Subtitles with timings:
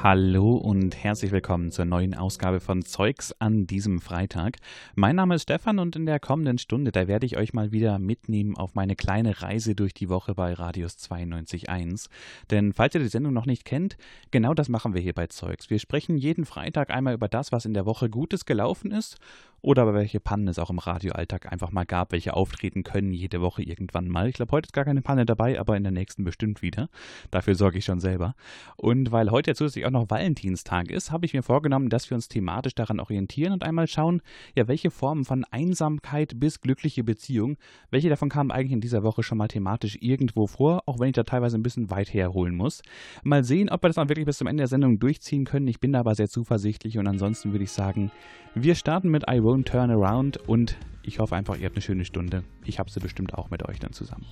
[0.00, 4.58] Hallo und herzlich willkommen zur neuen Ausgabe von Zeugs an diesem Freitag.
[4.94, 7.98] Mein Name ist Stefan und in der kommenden Stunde, da werde ich euch mal wieder
[7.98, 12.10] mitnehmen auf meine kleine Reise durch die Woche bei Radius 92.1.
[12.48, 13.96] Denn falls ihr die Sendung noch nicht kennt,
[14.30, 15.68] genau das machen wir hier bei Zeugs.
[15.68, 19.18] Wir sprechen jeden Freitag einmal über das, was in der Woche Gutes gelaufen ist
[19.60, 23.40] oder aber welche Pannen es auch im Radioalltag einfach mal gab, welche auftreten können jede
[23.40, 24.28] Woche irgendwann mal.
[24.28, 26.88] Ich glaube, heute ist gar keine Panne dabei, aber in der nächsten bestimmt wieder.
[27.30, 28.34] Dafür sorge ich schon selber.
[28.76, 32.14] Und weil heute ja zusätzlich auch noch Valentinstag ist, habe ich mir vorgenommen, dass wir
[32.14, 34.22] uns thematisch daran orientieren und einmal schauen,
[34.54, 37.56] ja, welche Formen von Einsamkeit bis glückliche Beziehung,
[37.90, 41.14] welche davon kamen eigentlich in dieser Woche schon mal thematisch irgendwo vor, auch wenn ich
[41.14, 42.82] da teilweise ein bisschen weit herholen muss.
[43.22, 45.68] Mal sehen, ob wir das dann wirklich bis zum Ende der Sendung durchziehen können.
[45.68, 48.10] Ich bin da aber sehr zuversichtlich und ansonsten würde ich sagen,
[48.54, 52.04] wir starten mit I Won't Turn Around und ich hoffe einfach, ihr habt eine schöne
[52.04, 52.44] Stunde.
[52.64, 54.26] Ich habe sie bestimmt auch mit euch dann zusammen.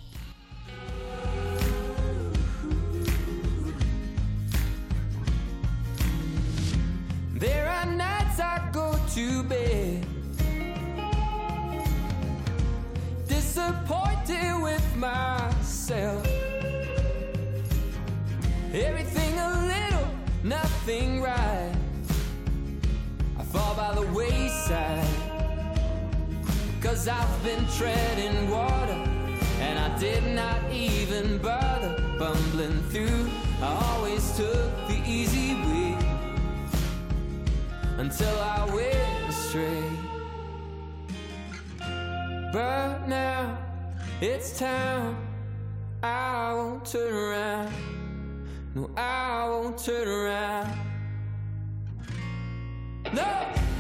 [13.67, 16.27] Disappointed with myself.
[18.73, 20.09] Everything a little,
[20.45, 21.75] nothing right.
[23.39, 25.07] I fall by the wayside.
[26.81, 29.03] Cause I've been treading water
[29.61, 33.29] and I did not even bother bumbling through.
[33.61, 35.99] I always took the easy way
[37.99, 40.06] until I went astray.
[42.57, 43.59] But now
[44.19, 45.15] it's time.
[46.03, 47.71] I won't turn around.
[48.75, 50.79] No, I won't turn around.
[53.13, 53.76] No!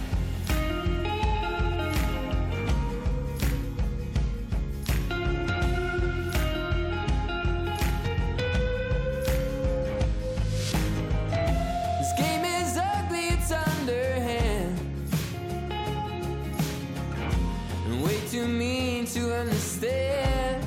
[19.76, 20.64] Understand.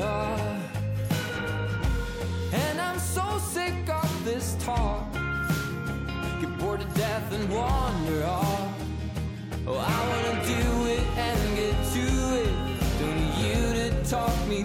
[0.00, 0.04] Oh.
[0.04, 0.58] Uh,
[2.52, 5.12] and I'm so sick of this talk.
[6.40, 8.74] Get bored to death and wander off.
[9.66, 12.06] Oh, I wanna do it and get to
[12.42, 12.52] it.
[12.98, 14.64] Don't need you to talk me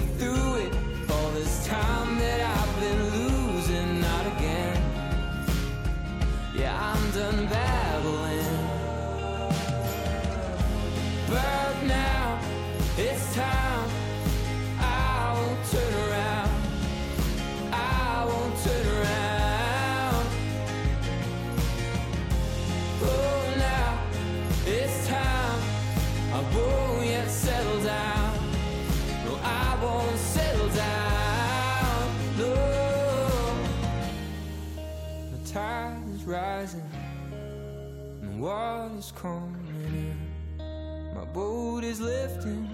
[41.38, 42.68] boat is lifting.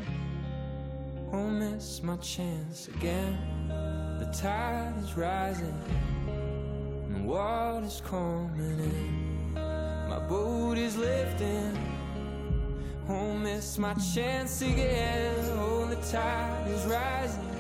[1.29, 3.37] Won't miss my chance again.
[4.19, 5.77] The tide is rising.
[7.05, 9.53] And the water's coming in.
[9.53, 11.77] My boat is lifting.
[13.05, 15.35] Won't miss my chance again.
[15.59, 17.51] Oh, the tide is rising.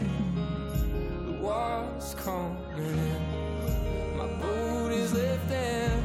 [1.25, 4.17] The water's coming in.
[4.19, 6.01] My boat is lifting.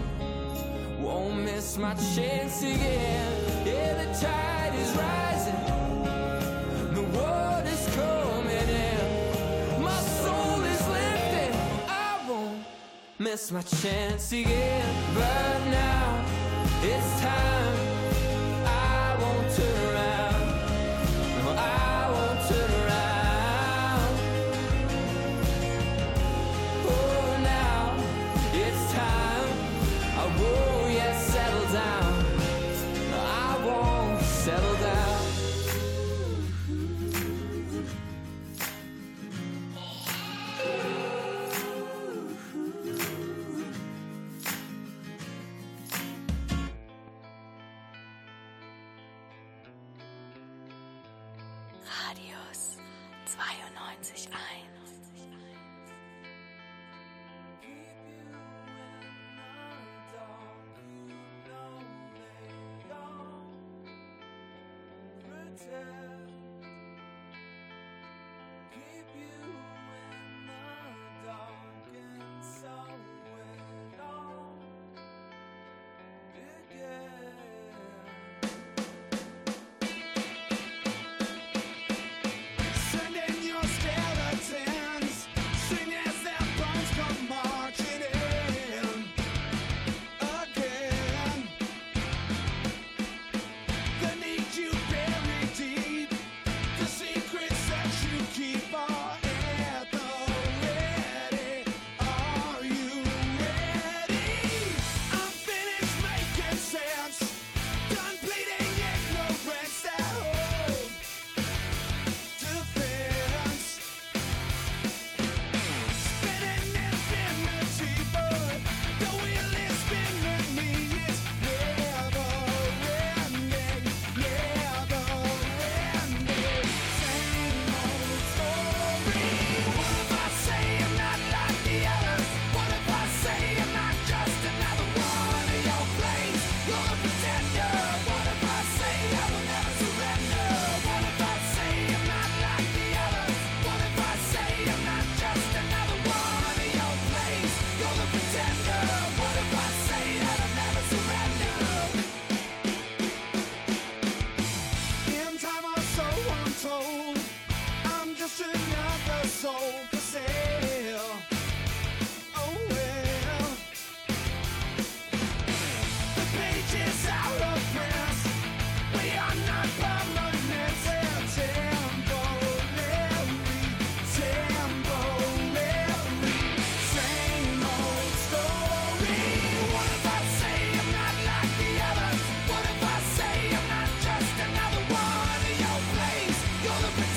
[1.00, 3.64] Won't miss my chance again.
[3.64, 4.57] Yeah, the tide
[13.38, 14.94] miss my chance again.
[15.14, 16.24] But now
[16.82, 17.57] it's time.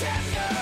[0.02, 0.61] tender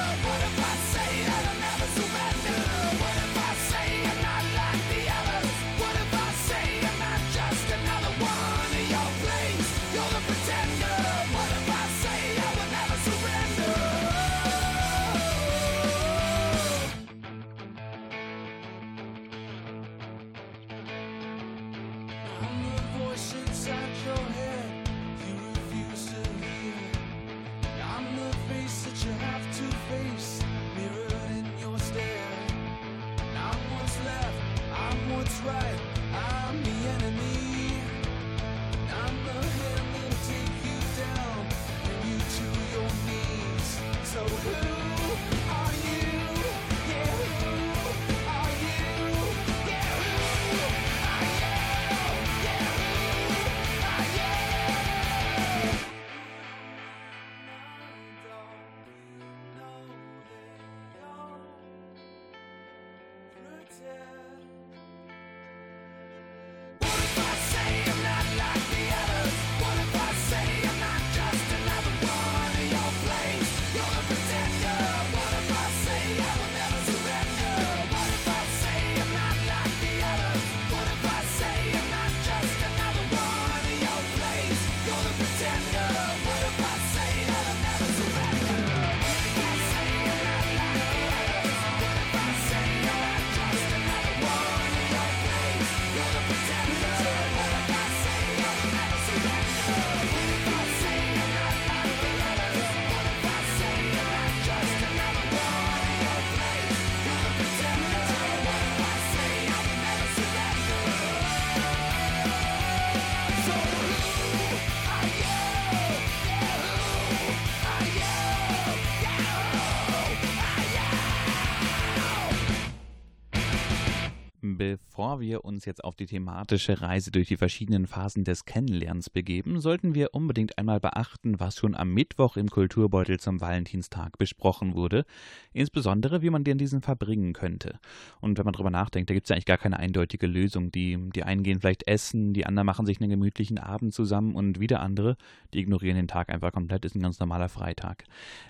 [125.19, 129.59] Bevor wir uns jetzt auf die thematische Reise durch die verschiedenen Phasen des Kennenlernens begeben,
[129.59, 135.03] sollten wir unbedingt einmal beachten, was schon am Mittwoch im Kulturbeutel zum Valentinstag besprochen wurde,
[135.51, 137.79] insbesondere wie man den diesen verbringen könnte.
[138.21, 140.71] Und wenn man darüber nachdenkt, da gibt es ja eigentlich gar keine eindeutige Lösung.
[140.71, 144.61] Die, die einen gehen vielleicht essen, die anderen machen sich einen gemütlichen Abend zusammen und
[144.61, 145.17] wieder andere,
[145.53, 148.05] die ignorieren den Tag einfach komplett, ist ein ganz normaler Freitag.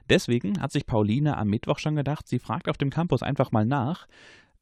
[0.08, 3.66] Deswegen hat sich Pauline am Mittwoch schon gedacht, sie fragt auf dem Campus einfach mal
[3.66, 4.06] nach,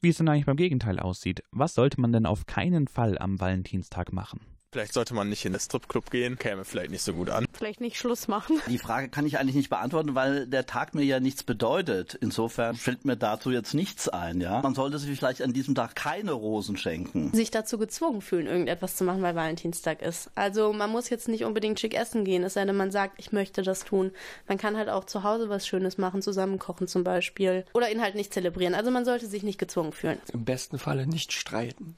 [0.01, 1.44] wie es denn eigentlich beim Gegenteil aussieht.
[1.51, 4.56] Was sollte man denn auf keinen Fall am Valentinstag machen?
[4.74, 7.45] Vielleicht sollte man nicht in den Stripclub gehen, käme vielleicht nicht so gut an.
[7.53, 8.62] Vielleicht nicht Schluss machen.
[8.67, 12.15] Die Frage kann ich eigentlich nicht beantworten, weil der Tag mir ja nichts bedeutet.
[12.15, 14.62] Insofern fällt mir dazu jetzt nichts ein, ja.
[14.62, 17.33] Man sollte sich vielleicht an diesem Tag keine Rosen schenken.
[17.33, 20.29] Sich dazu gezwungen fühlen, irgendetwas zu machen, weil Valentinstag ist.
[20.36, 23.31] Also man muss jetzt nicht unbedingt schick essen gehen, es sei denn, man sagt, ich
[23.31, 24.12] möchte das tun.
[24.50, 27.63] Man kann halt auch zu Hause was Schönes machen, zusammen kochen zum Beispiel.
[27.74, 28.75] Oder ihn halt nicht zelebrieren.
[28.75, 30.17] Also man sollte sich nicht gezwungen fühlen.
[30.33, 31.95] Im besten Falle nicht streiten.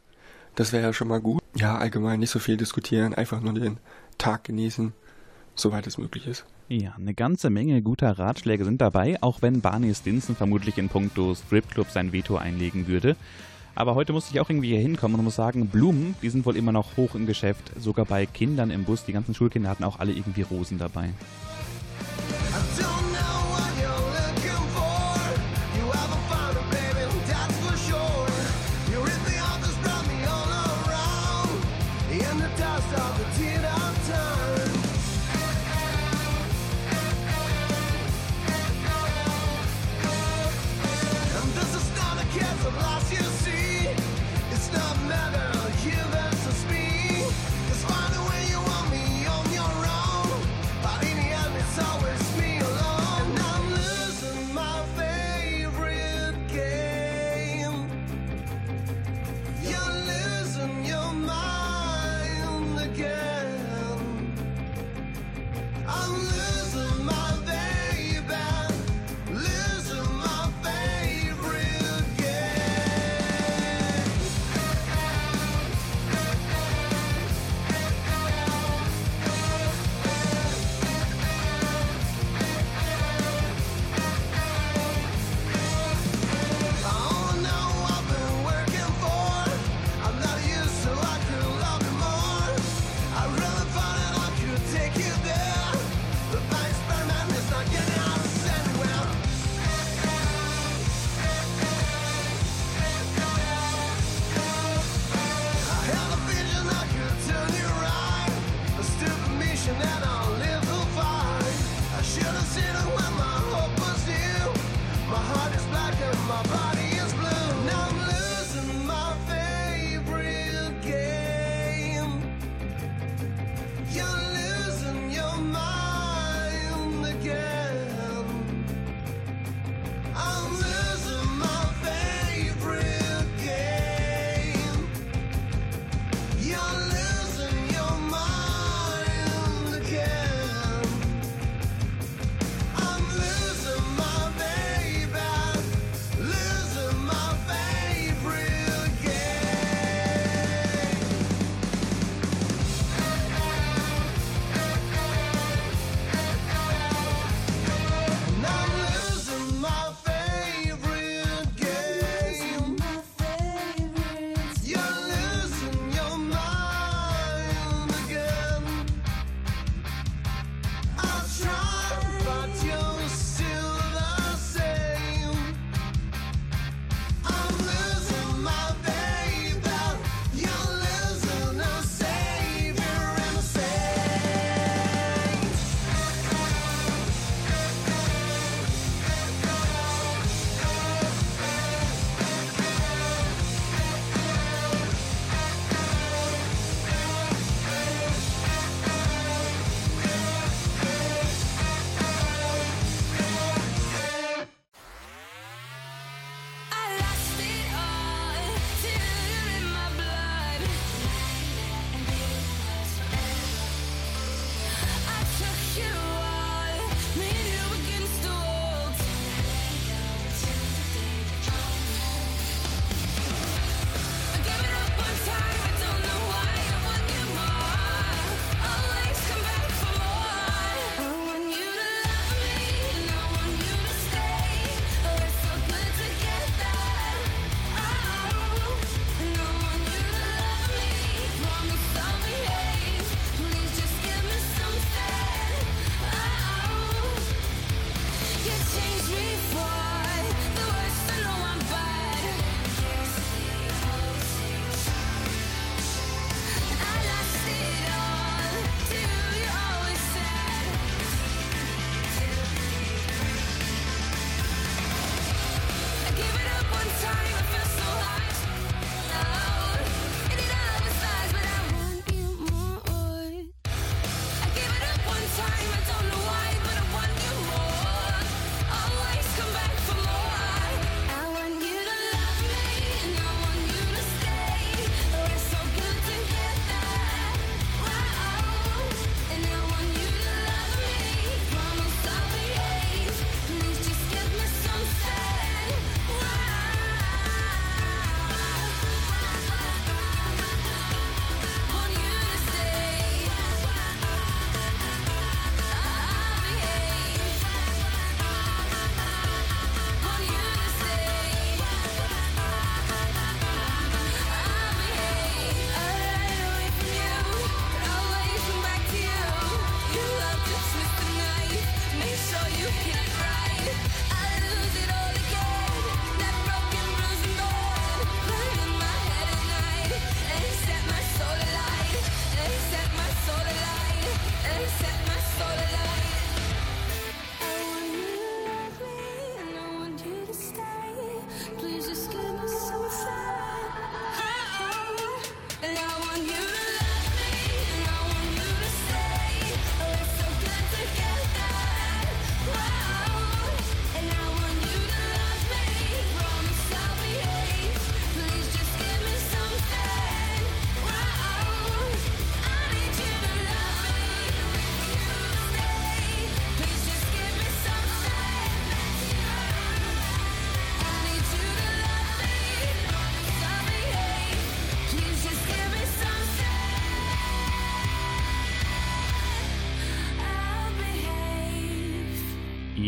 [0.53, 1.38] Das wäre ja schon mal gut.
[1.55, 3.77] Ja, allgemein nicht so viel diskutieren, einfach nur den
[4.17, 4.93] Tag genießen,
[5.55, 6.45] soweit es möglich ist.
[6.67, 11.33] Ja, eine ganze Menge guter Ratschläge sind dabei, auch wenn Barney Stinson vermutlich in puncto
[11.33, 13.15] Stripclub sein Veto einlegen würde.
[13.73, 16.57] Aber heute musste ich auch irgendwie hier hinkommen und muss sagen, Blumen, die sind wohl
[16.57, 17.71] immer noch hoch im Geschäft.
[17.79, 21.09] Sogar bei Kindern im Bus, die ganzen Schulkinder hatten auch alle irgendwie Rosen dabei.
[22.79, 23.38] again.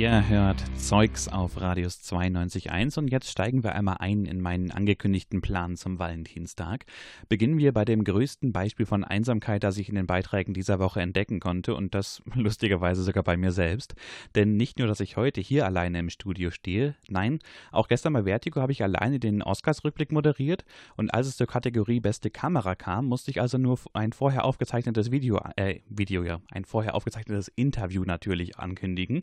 [0.01, 5.41] Ihr hört Zeugs auf Radius 92.1 und jetzt steigen wir einmal ein in meinen angekündigten
[5.41, 6.85] Plan zum Valentinstag.
[7.29, 11.01] Beginnen wir bei dem größten Beispiel von Einsamkeit, das ich in den Beiträgen dieser Woche
[11.01, 13.93] entdecken konnte und das lustigerweise sogar bei mir selbst.
[14.33, 17.37] Denn nicht nur, dass ich heute hier alleine im Studio stehe, nein,
[17.71, 20.65] auch gestern bei Vertigo habe ich alleine den Oscars-Rückblick moderiert
[20.97, 25.11] und als es zur Kategorie Beste Kamera kam, musste ich also nur ein vorher aufgezeichnetes
[25.11, 29.21] Video, äh, Video ja, ein vorher aufgezeichnetes Interview natürlich ankündigen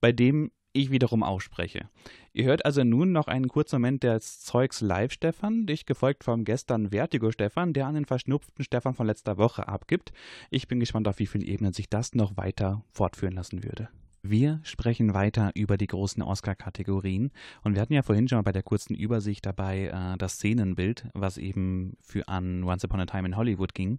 [0.00, 1.88] bei dem ich wiederum ausspreche.
[2.32, 6.44] Ihr hört also nun noch einen kurzen Moment des Zeugs Live Stefan, dich gefolgt vom
[6.44, 10.12] gestern Vertigo Stefan, der an den verschnupften Stefan von letzter Woche abgibt.
[10.50, 13.88] Ich bin gespannt, auf wie vielen Ebenen sich das noch weiter fortführen lassen würde.
[14.26, 17.30] Wir sprechen weiter über die großen Oscar-Kategorien
[17.62, 21.08] und wir hatten ja vorhin schon mal bei der kurzen Übersicht dabei äh, das Szenenbild,
[21.12, 23.98] was eben für an Once Upon a Time in Hollywood ging.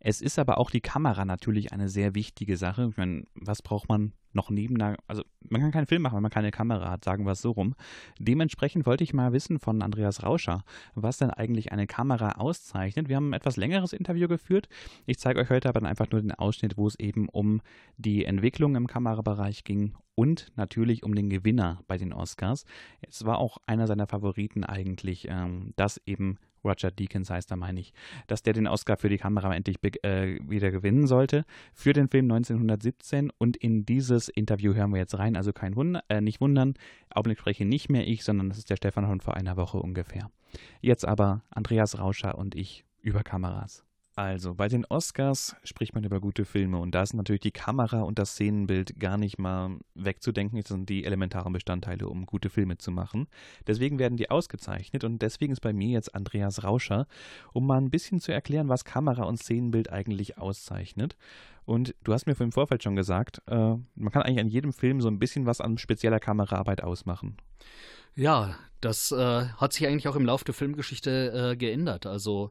[0.00, 2.88] Es ist aber auch die Kamera natürlich eine sehr wichtige Sache.
[2.90, 6.22] Ich meine, was braucht man noch neben einer, also man kann keinen Film machen, wenn
[6.22, 7.74] man keine Kamera hat, sagen wir es so rum.
[8.18, 13.08] Dementsprechend wollte ich mal wissen von Andreas Rauscher, was denn eigentlich eine Kamera auszeichnet.
[13.08, 14.68] Wir haben ein etwas längeres Interview geführt.
[15.06, 17.60] Ich zeige euch heute aber dann einfach nur den Ausschnitt, wo es eben um
[17.96, 22.64] die Entwicklung im Kamerabereich ging und natürlich um den Gewinner bei den Oscars.
[23.06, 27.80] Es war auch einer seiner Favoriten eigentlich, ähm, dass eben Roger Deakins heißt er, meine
[27.80, 27.92] ich,
[28.26, 32.30] dass der den Oscar für die Kamera endlich äh, wieder gewinnen sollte für den Film
[32.30, 36.74] 1917 und in dieses Interview hören wir jetzt rein, also kein Wunder, äh, nicht wundern,
[37.10, 40.30] Augenblick spreche nicht mehr ich, sondern das ist der Stefan von vor einer Woche ungefähr.
[40.80, 43.84] Jetzt aber Andreas Rauscher und ich über Kameras.
[44.16, 48.02] Also, bei den Oscars spricht man über gute Filme und da ist natürlich die Kamera
[48.02, 50.58] und das Szenenbild gar nicht mal wegzudenken.
[50.60, 53.28] Das sind die elementaren Bestandteile, um gute Filme zu machen.
[53.66, 57.06] Deswegen werden die ausgezeichnet und deswegen ist bei mir jetzt Andreas Rauscher,
[57.52, 61.16] um mal ein bisschen zu erklären, was Kamera und Szenenbild eigentlich auszeichnet.
[61.64, 63.54] Und du hast mir im Vorfeld schon gesagt, äh,
[63.94, 67.36] man kann eigentlich an jedem Film so ein bisschen was an spezieller Kameraarbeit ausmachen.
[68.16, 72.06] Ja, das äh, hat sich eigentlich auch im Laufe der Filmgeschichte äh, geändert.
[72.06, 72.50] Also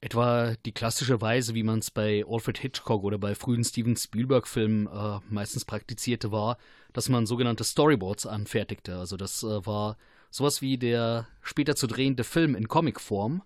[0.00, 4.86] Etwa die klassische Weise, wie man es bei Alfred Hitchcock oder bei frühen Steven Spielberg-Filmen
[4.86, 6.58] äh, meistens praktizierte, war,
[6.92, 8.96] dass man sogenannte Storyboards anfertigte.
[8.96, 9.96] Also das äh, war
[10.30, 13.42] sowas wie der später zu drehende Film in Comicform,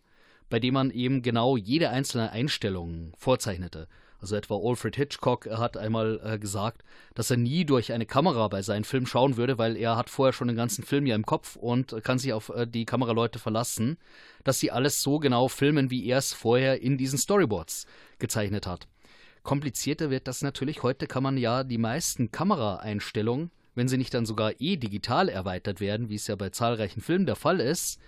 [0.48, 3.86] bei dem man eben genau jede einzelne Einstellung vorzeichnete.
[4.20, 6.82] Also etwa Alfred Hitchcock hat einmal äh, gesagt,
[7.14, 10.32] dass er nie durch eine Kamera bei seinen Filmen schauen würde, weil er hat vorher
[10.32, 13.96] schon den ganzen Film ja im Kopf und kann sich auf äh, die Kameraleute verlassen,
[14.44, 17.86] dass sie alles so genau filmen, wie er es vorher in diesen Storyboards
[18.18, 18.86] gezeichnet hat.
[19.42, 20.82] Komplizierter wird das natürlich.
[20.82, 25.80] Heute kann man ja die meisten Kameraeinstellungen, wenn sie nicht dann sogar eh digital erweitert
[25.80, 27.98] werden, wie es ja bei zahlreichen Filmen der Fall ist,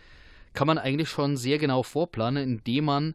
[0.53, 3.14] kann man eigentlich schon sehr genau vorplanen, indem man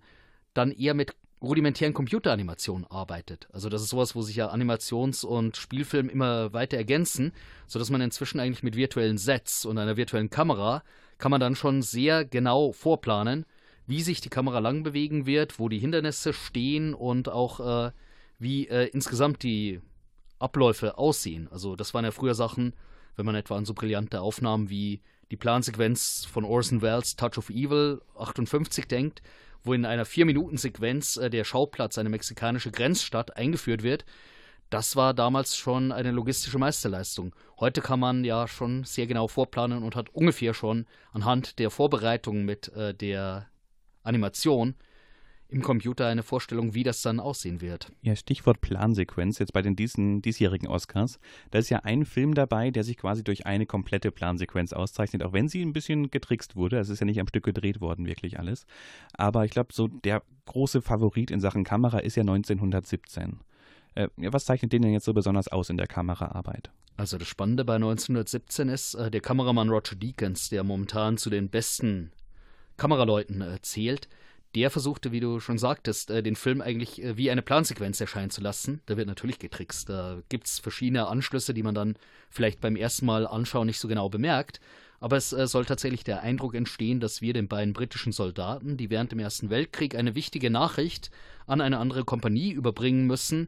[0.55, 3.47] dann eher mit rudimentären Computeranimationen arbeitet.
[3.51, 7.31] Also das ist sowas, wo sich ja Animations- und Spielfilm immer weiter ergänzen,
[7.67, 10.83] sodass man inzwischen eigentlich mit virtuellen Sets und einer virtuellen Kamera
[11.17, 13.45] kann man dann schon sehr genau vorplanen,
[13.85, 17.91] wie sich die Kamera lang bewegen wird, wo die Hindernisse stehen und auch äh,
[18.39, 19.81] wie äh, insgesamt die
[20.39, 21.47] Abläufe aussehen.
[21.51, 22.73] Also das waren ja früher Sachen,
[23.15, 27.49] wenn man etwa an so brillante Aufnahmen wie die Plansequenz von Orson Welles Touch of
[27.49, 29.21] Evil 58 denkt,
[29.67, 34.05] wo in einer Vier-Minuten-Sequenz äh, der Schauplatz, eine mexikanische Grenzstadt, eingeführt wird.
[34.69, 37.35] Das war damals schon eine logistische Meisterleistung.
[37.59, 42.43] Heute kann man ja schon sehr genau vorplanen und hat ungefähr schon anhand der Vorbereitung
[42.43, 43.47] mit äh, der
[44.03, 44.75] Animation
[45.49, 47.91] im Computer eine Vorstellung, wie das dann aussehen wird.
[48.01, 51.19] Ja, Stichwort Plansequenz, jetzt bei den diesen, diesjährigen Oscars.
[51.51, 55.33] Da ist ja ein Film dabei, der sich quasi durch eine komplette Plansequenz auszeichnet, auch
[55.33, 56.79] wenn sie ein bisschen getrickst wurde.
[56.79, 58.65] Es ist ja nicht am Stück gedreht worden, wirklich alles.
[59.13, 63.39] Aber ich glaube, so der große Favorit in Sachen Kamera ist ja 1917.
[63.95, 66.71] Äh, was zeichnet den denn jetzt so besonders aus in der Kameraarbeit?
[66.97, 71.49] Also das Spannende bei 1917 ist, äh, der Kameramann Roger Deakins, der momentan zu den
[71.49, 72.11] besten
[72.75, 74.09] Kameraleuten äh, zählt,
[74.57, 78.31] der versuchte, wie du schon sagtest, äh, den Film eigentlich äh, wie eine Plansequenz erscheinen
[78.31, 78.81] zu lassen.
[78.85, 79.89] Da wird natürlich getrickst.
[79.89, 81.95] Da gibt es verschiedene Anschlüsse, die man dann
[82.29, 84.59] vielleicht beim ersten Mal anschauen nicht so genau bemerkt.
[84.99, 88.89] Aber es äh, soll tatsächlich der Eindruck entstehen, dass wir den beiden britischen Soldaten, die
[88.89, 91.11] während dem Ersten Weltkrieg eine wichtige Nachricht
[91.45, 93.47] an eine andere Kompanie überbringen müssen,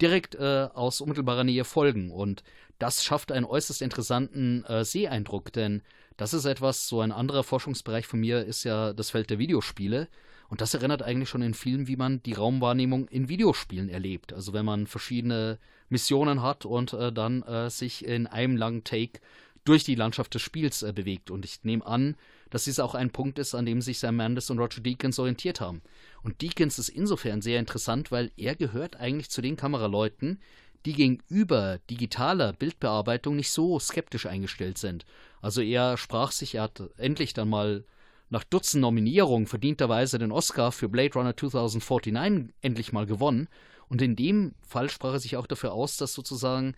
[0.00, 2.10] direkt äh, aus unmittelbarer Nähe folgen.
[2.10, 2.42] Und
[2.78, 5.82] das schafft einen äußerst interessanten äh, Seeeindruck, denn
[6.16, 10.06] das ist etwas, so ein anderer Forschungsbereich von mir ist ja das Feld der Videospiele.
[10.50, 14.32] Und das erinnert eigentlich schon in Filmen, wie man die Raumwahrnehmung in Videospielen erlebt.
[14.32, 15.58] Also wenn man verschiedene
[15.88, 19.20] Missionen hat und äh, dann äh, sich in einem langen Take
[19.64, 21.30] durch die Landschaft des Spiels äh, bewegt.
[21.30, 22.16] Und ich nehme an,
[22.50, 25.60] dass dies auch ein Punkt ist, an dem sich Sam Mendes und Roger Deakins orientiert
[25.60, 25.82] haben.
[26.24, 30.40] Und Deakins ist insofern sehr interessant, weil er gehört eigentlich zu den Kameraleuten,
[30.84, 35.04] die gegenüber digitaler Bildbearbeitung nicht so skeptisch eingestellt sind.
[35.40, 37.84] Also er sprach sich, er hat endlich dann mal
[38.30, 43.48] nach Dutzend Nominierungen verdienterweise den Oscar für Blade Runner 2049 endlich mal gewonnen.
[43.88, 46.74] Und in dem Fall sprach er sich auch dafür aus, dass sozusagen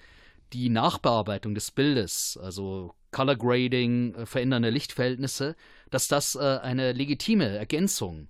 [0.55, 5.55] die Nachbearbeitung des Bildes, also Color Grading, äh, verändernde Lichtverhältnisse,
[5.91, 8.29] dass das äh, eine legitime Ergänzung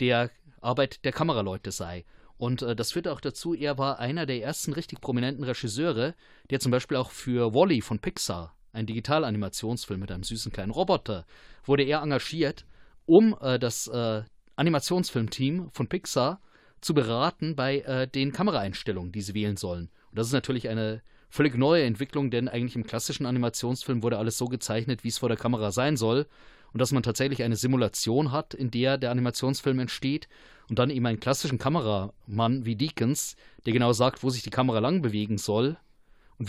[0.00, 0.30] der
[0.60, 2.04] Arbeit der Kameraleute sei.
[2.38, 6.14] Und äh, das führte auch dazu, er war einer der ersten richtig prominenten Regisseure,
[6.50, 11.26] der zum Beispiel auch für Wally von Pixar, ein Digitalanimationsfilm mit einem süßen kleinen Roboter,
[11.64, 12.64] wurde er engagiert,
[13.06, 14.22] um äh, das äh,
[14.56, 16.40] Animationsfilmteam von Pixar
[16.80, 19.90] zu beraten bei äh, den Kameraeinstellungen, die sie wählen sollen.
[20.10, 24.36] Und das ist natürlich eine völlig neue Entwicklung, denn eigentlich im klassischen Animationsfilm wurde alles
[24.36, 26.26] so gezeichnet, wie es vor der Kamera sein soll.
[26.72, 30.28] Und dass man tatsächlich eine Simulation hat, in der der Animationsfilm entsteht
[30.70, 34.78] und dann eben einen klassischen Kameramann wie Deakins, der genau sagt, wo sich die Kamera
[34.78, 35.76] lang bewegen soll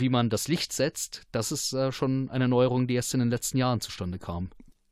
[0.00, 3.30] wie man das Licht setzt, das ist äh, schon eine Neuerung, die erst in den
[3.30, 4.50] letzten Jahren zustande kam.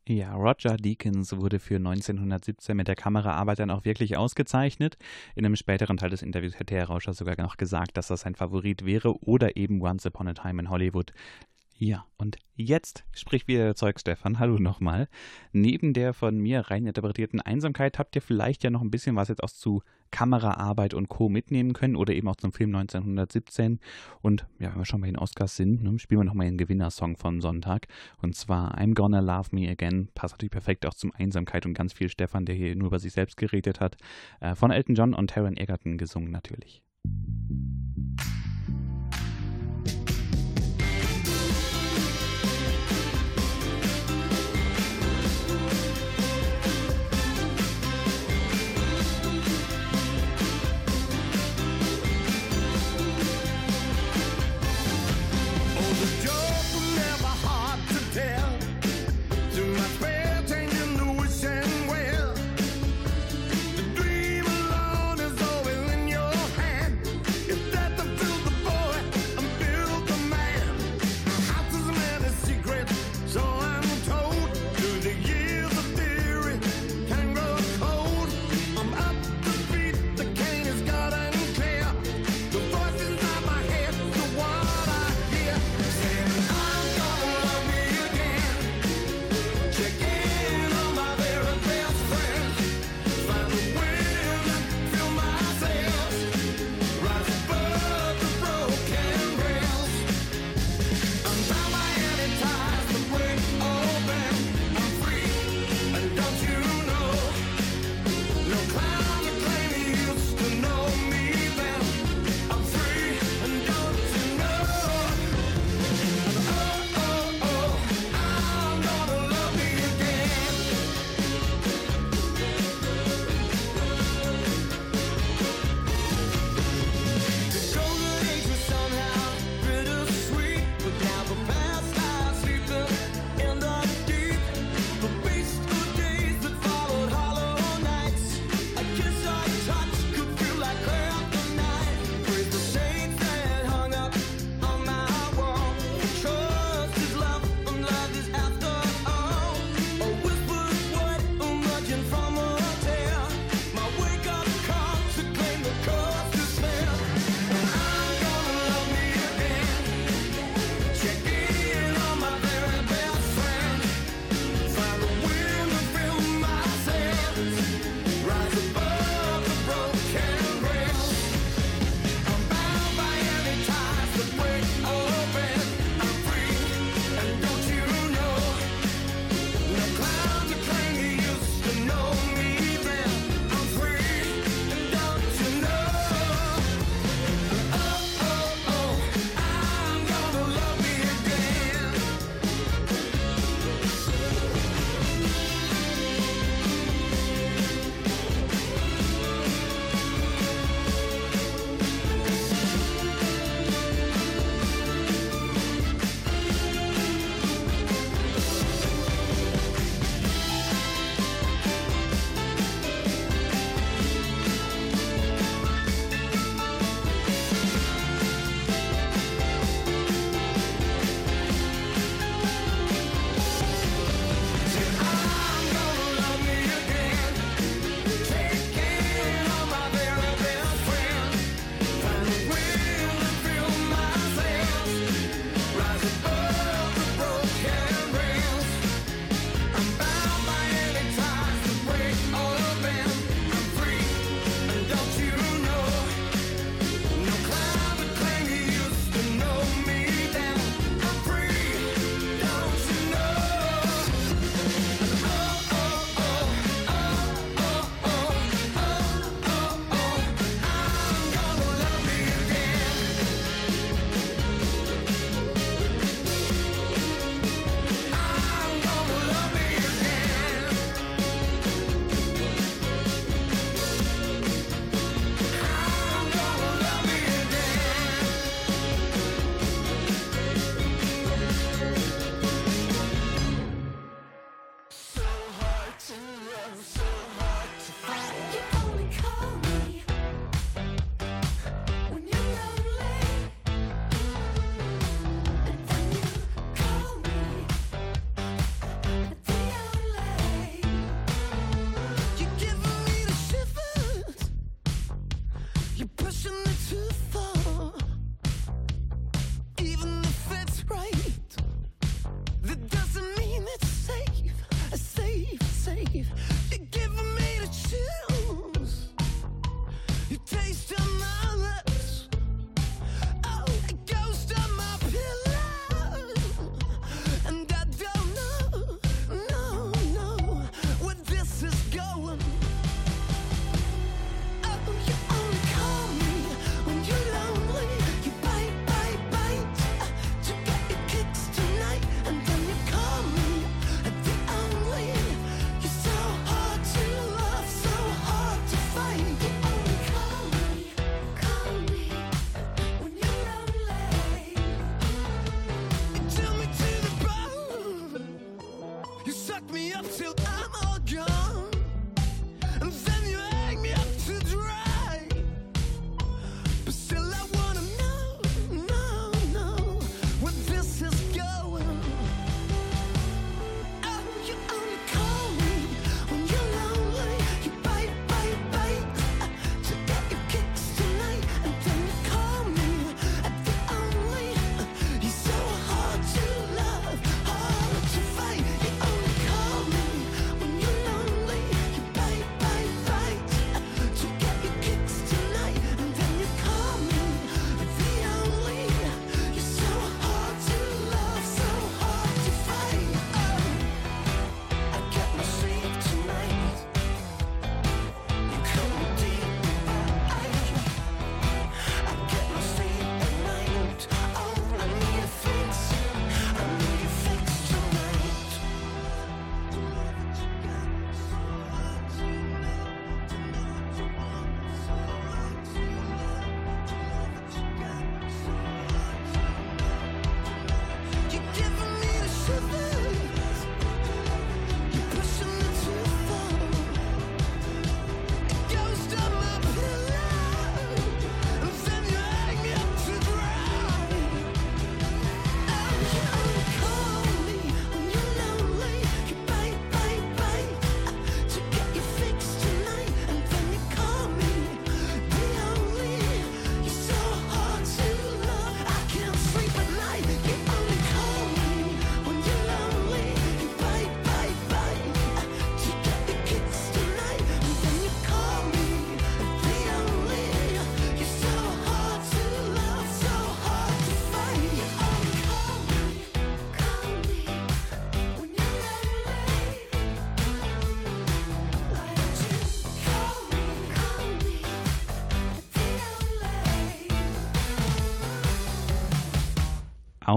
[0.08, 4.96] Ja, Roger Deakins wurde für 1917 mit der Kameraarbeit dann auch wirklich ausgezeichnet.
[5.36, 8.34] In einem späteren Teil des Interviews hätte Herr Rauscher sogar noch gesagt, dass das sein
[8.34, 11.12] Favorit wäre oder eben Once Upon a Time in Hollywood.
[11.84, 14.38] Ja, und jetzt spricht wieder der Zeug Stefan.
[14.38, 15.08] Hallo nochmal.
[15.50, 19.26] Neben der von mir rein interpretierten Einsamkeit habt ihr vielleicht ja noch ein bisschen was
[19.26, 21.28] jetzt auch zu Kameraarbeit und Co.
[21.28, 23.80] mitnehmen können oder eben auch zum Film 1917.
[24.20, 27.16] Und ja, wenn wir schon bei den Oscars sind, ne, spielen wir nochmal den Gewinnersong
[27.16, 27.88] von Sonntag.
[28.22, 30.08] Und zwar I'm Gonna Love Me Again.
[30.14, 33.12] Passt natürlich perfekt auch zum Einsamkeit und ganz viel Stefan, der hier nur über sich
[33.12, 33.96] selbst geredet hat.
[34.38, 36.80] Äh, von Elton John und Taron Egerton gesungen natürlich.
[38.20, 38.51] If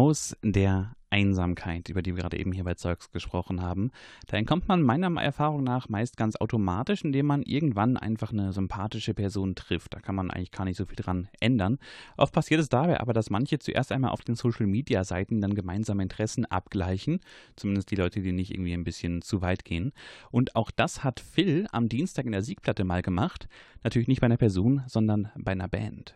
[0.05, 3.89] aus der Einsamkeit, über die wir gerade eben hier bei Zeugs gesprochen haben.
[4.27, 9.15] Da entkommt man meiner Erfahrung nach meist ganz automatisch, indem man irgendwann einfach eine sympathische
[9.15, 9.95] Person trifft.
[9.95, 11.79] Da kann man eigentlich gar nicht so viel dran ändern.
[12.17, 15.55] Oft passiert es dabei aber, dass manche zuerst einmal auf den Social Media Seiten dann
[15.55, 17.19] gemeinsame Interessen abgleichen.
[17.55, 19.91] Zumindest die Leute, die nicht irgendwie ein bisschen zu weit gehen.
[20.29, 23.47] Und auch das hat Phil am Dienstag in der Siegplatte mal gemacht.
[23.83, 26.15] Natürlich nicht bei einer Person, sondern bei einer Band.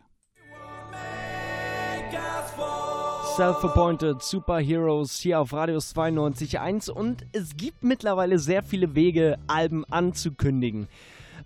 [3.39, 10.89] Self-Appointed Superheroes hier auf Radius 92.1 und es gibt mittlerweile sehr viele Wege, Alben anzukündigen.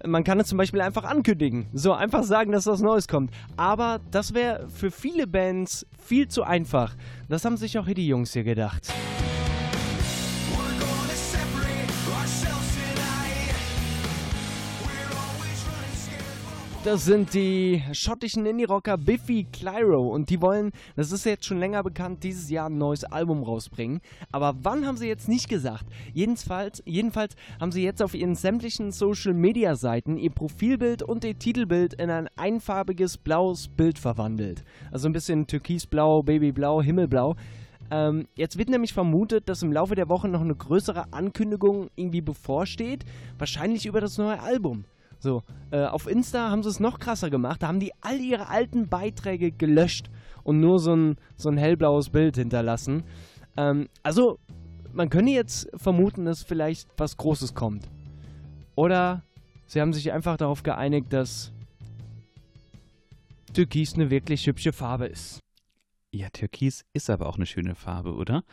[0.04, 1.68] Man kann es zum Beispiel einfach ankündigen.
[1.72, 3.30] So, einfach sagen, dass was Neues kommt.
[3.58, 6.96] Aber das wäre für viele Bands viel zu einfach.
[7.30, 8.92] Das haben sich auch hier die Jungs hier gedacht.
[16.84, 21.82] Das sind die schottischen Indie-Rocker Biffy Clyro und die wollen, das ist jetzt schon länger
[21.82, 24.02] bekannt, dieses Jahr ein neues Album rausbringen.
[24.34, 25.86] Aber wann haben sie jetzt nicht gesagt?
[26.14, 32.10] Jedenfalls, jedenfalls haben sie jetzt auf ihren sämtlichen Social-Media-Seiten ihr Profilbild und ihr Titelbild in
[32.10, 34.66] ein einfarbiges blaues Bild verwandelt.
[34.92, 37.38] Also ein bisschen türkisblau, babyblau, himmelblau.
[37.92, 42.22] Ähm, jetzt wird nämlich vermutet, dass im Laufe der Woche noch eine größere Ankündigung irgendwie
[42.22, 43.06] bevorsteht.
[43.38, 44.84] Wahrscheinlich über das neue Album.
[45.24, 47.64] So, äh, auf Insta haben sie es noch krasser gemacht.
[47.64, 50.10] Da haben die all ihre alten Beiträge gelöscht
[50.44, 53.04] und nur so ein, so ein hellblaues Bild hinterlassen.
[53.56, 54.38] Ähm, also,
[54.92, 57.90] man könnte jetzt vermuten, dass vielleicht was Großes kommt.
[58.76, 59.24] Oder
[59.66, 61.54] sie haben sich einfach darauf geeinigt, dass
[63.54, 65.40] Türkis eine wirklich hübsche Farbe ist.
[66.12, 68.44] Ja, Türkis ist aber auch eine schöne Farbe, oder?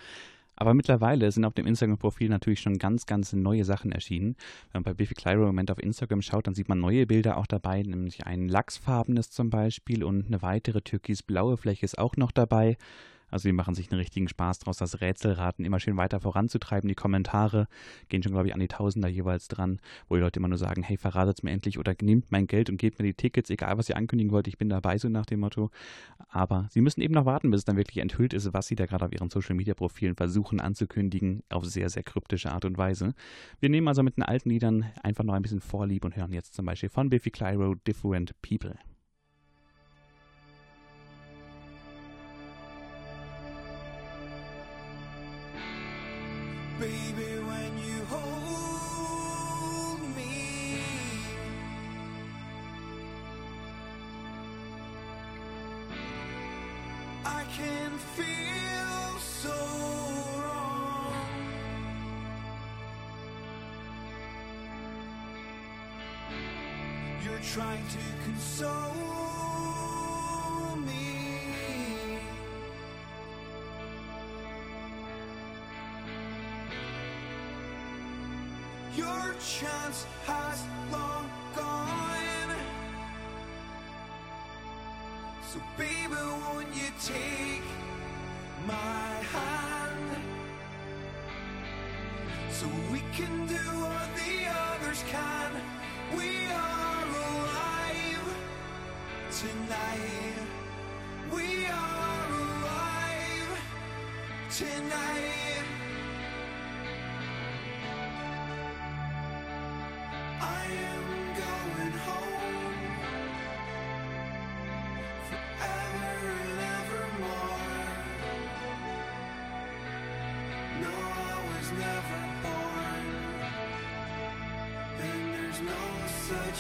[0.60, 4.36] Aber mittlerweile sind auf dem Instagram-Profil natürlich schon ganz, ganz neue Sachen erschienen.
[4.70, 7.38] Wenn man bei Biffy Clyro im Moment auf Instagram schaut, dann sieht man neue Bilder
[7.38, 12.30] auch dabei, nämlich ein lachsfarbenes zum Beispiel und eine weitere türkisblaue Fläche ist auch noch
[12.30, 12.76] dabei.
[13.30, 16.88] Also die machen sich einen richtigen Spaß draus, das Rätselraten immer schön weiter voranzutreiben.
[16.88, 17.66] Die Kommentare
[18.08, 20.82] gehen schon, glaube ich, an die Tausender jeweils dran, wo die Leute immer nur sagen,
[20.82, 23.88] hey, verratet mir endlich oder nehmt mein Geld und gebt mir die Tickets, egal was
[23.88, 25.70] ihr ankündigen wollt, ich bin dabei, so nach dem Motto.
[26.28, 28.86] Aber sie müssen eben noch warten, bis es dann wirklich enthüllt ist, was sie da
[28.86, 33.14] gerade auf ihren Social-Media-Profilen versuchen anzukündigen, auf sehr, sehr kryptische Art und Weise.
[33.60, 36.54] Wir nehmen also mit den alten Liedern einfach noch ein bisschen Vorlieb und hören jetzt
[36.54, 38.74] zum Beispiel von Biffy Clyro Different People.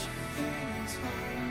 [0.08, 1.49] things home.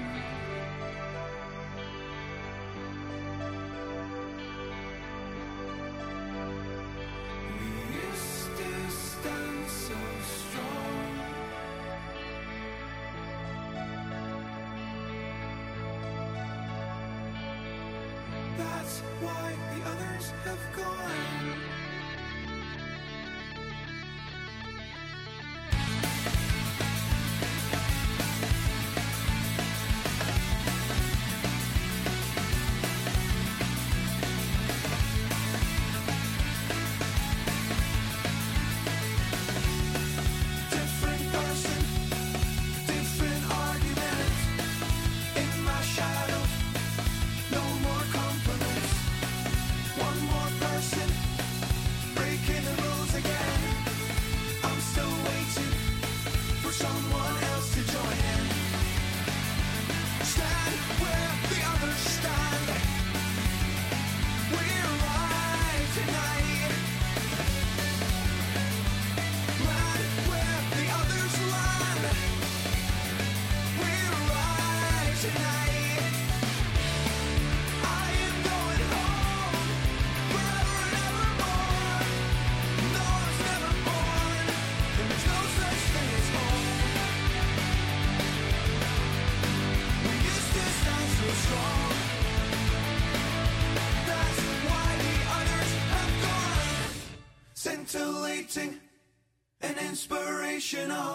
[100.70, 101.09] Fiction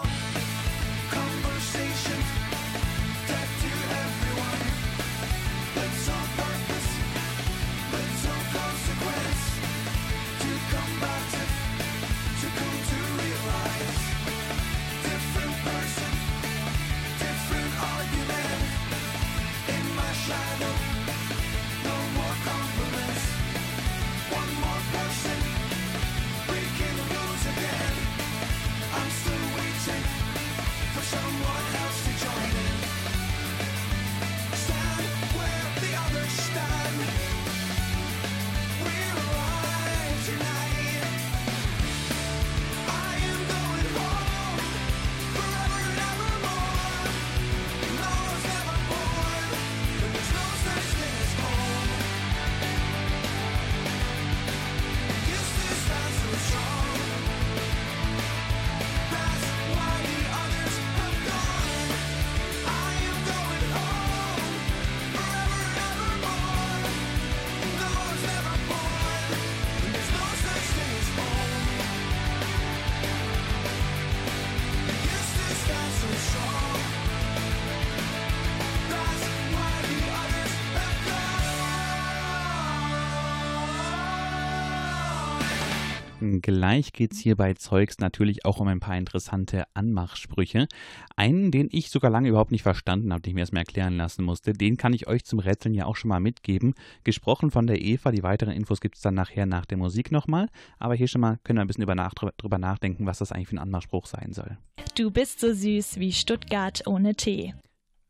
[86.41, 90.67] Gleich geht es hier bei Zeugs natürlich auch um ein paar interessante Anmachsprüche.
[91.15, 94.23] Einen, den ich sogar lange überhaupt nicht verstanden habe, den ich mir erstmal erklären lassen
[94.23, 96.73] musste, den kann ich euch zum Rätseln ja auch schon mal mitgeben.
[97.03, 100.47] Gesprochen von der Eva, die weiteren Infos gibt es dann nachher nach der Musik nochmal.
[100.79, 103.49] Aber hier schon mal können wir ein bisschen über nach, drüber nachdenken, was das eigentlich
[103.49, 104.57] für ein Anmachspruch sein soll.
[104.95, 107.53] Du bist so süß wie Stuttgart ohne Tee.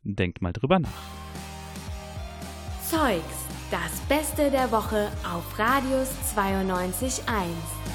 [0.04, 0.92] Denkt mal drüber nach.
[2.90, 7.95] Zeugs, das Beste der Woche auf Radius 92.1.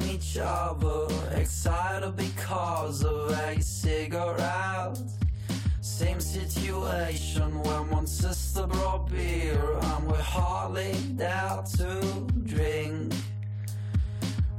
[0.00, 4.98] each other, excited because of a cigarette.
[5.82, 12.00] Same situation when one sister brought beer and we hardly dared to
[12.44, 13.12] drink.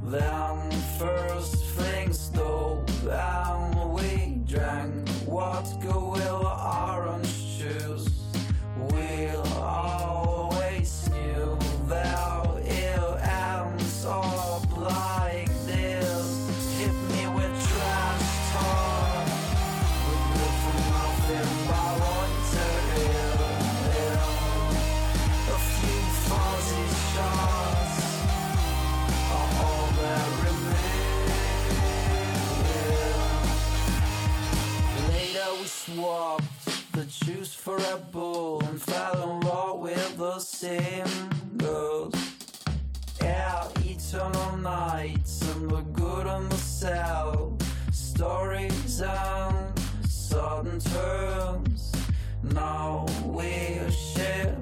[0.04, 8.03] Then first things though, and we drank what go will orange juice.
[36.04, 42.14] Swapped the juice for a bull and fell in love with the same girls.
[43.22, 51.92] Yeah, eternal nights and the good and the sad stories and sudden turns.
[52.42, 54.53] Now we share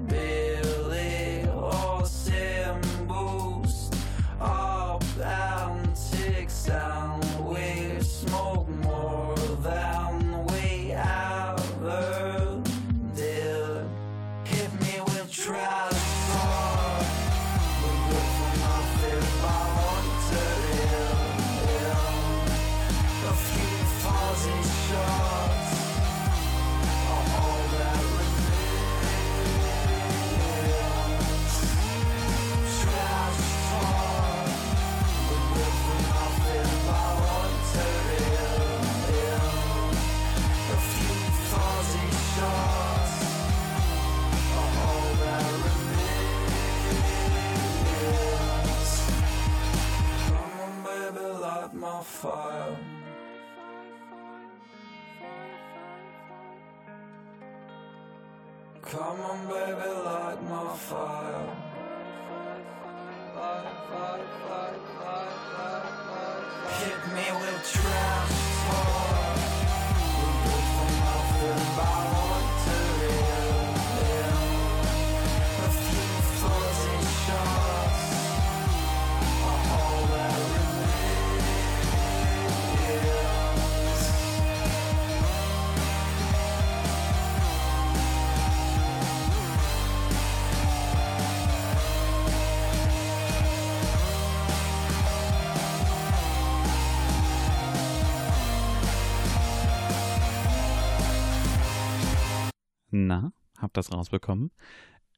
[103.83, 104.51] das rausbekommen?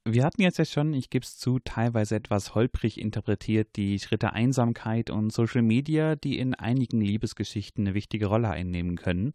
[0.08, 4.34] Wir hatten jetzt ja schon, ich gebe es zu, teilweise etwas holprig interpretiert die Schritte
[4.34, 9.34] Einsamkeit und Social Media, die in einigen Liebesgeschichten eine wichtige Rolle einnehmen können.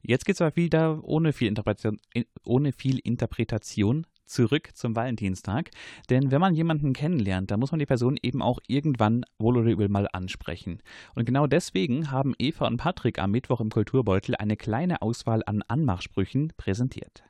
[0.00, 1.98] Jetzt geht es aber wieder ohne viel, Interpretation,
[2.44, 5.70] ohne viel Interpretation zurück zum Valentinstag.
[6.08, 9.70] Denn wenn man jemanden kennenlernt, dann muss man die Person eben auch irgendwann wohl oder
[9.70, 10.82] übel mal ansprechen.
[11.16, 15.62] Und genau deswegen haben Eva und Patrick am Mittwoch im Kulturbeutel eine kleine Auswahl an
[15.66, 17.24] Anmachsprüchen präsentiert.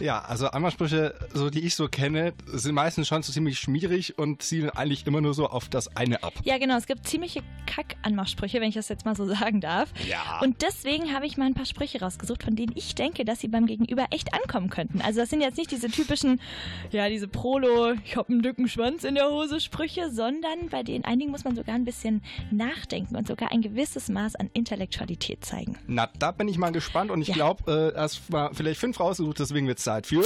[0.00, 4.42] Ja, also Anmachsprüche, so die ich so kenne, sind meistens schon so ziemlich schmierig und
[4.42, 6.32] zielen eigentlich immer nur so auf das eine ab.
[6.44, 6.76] Ja, genau.
[6.76, 9.92] Es gibt ziemliche Kack-Anmachsprüche, wenn ich das jetzt mal so sagen darf.
[10.08, 10.40] Ja.
[10.42, 13.48] Und deswegen habe ich mal ein paar Sprüche rausgesucht, von denen ich denke, dass sie
[13.48, 15.00] beim Gegenüber echt ankommen könnten.
[15.00, 16.40] Also das sind jetzt nicht diese typischen,
[16.90, 21.04] ja, diese Prolo, ich habe einen dicken Schwanz in der Hose Sprüche, sondern bei den
[21.04, 25.78] einigen muss man sogar ein bisschen nachdenken und sogar ein gewisses Maß an Intellektualität zeigen.
[25.86, 27.34] Na, da bin ich mal gespannt und ich Ja.
[27.34, 30.22] glaube, äh, erst mal vielleicht fünf rausgesucht, deswegen wird Zeit für.